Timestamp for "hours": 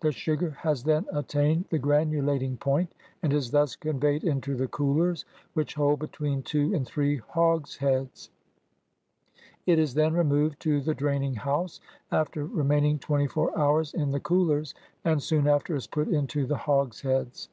13.56-13.94